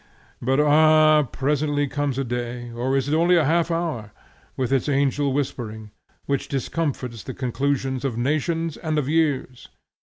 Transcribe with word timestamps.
But 0.41 0.59
ah! 0.59 1.21
presently 1.31 1.85
comes 1.85 2.17
a 2.17 2.23
day, 2.23 2.71
or 2.71 2.97
is 2.97 3.07
it 3.07 3.13
only 3.13 3.35
a 3.35 3.45
half 3.45 3.69
hour, 3.69 4.11
with 4.57 4.73
its 4.73 4.89
angel 4.89 5.31
whispering, 5.31 5.91
which 6.25 6.47
discomfits 6.47 7.21
the 7.21 7.35
conclusions 7.35 8.03
of 8.03 8.17
nations 8.17 8.77
and 8.77 8.97
of 8.97 9.07
years! 9.07 9.69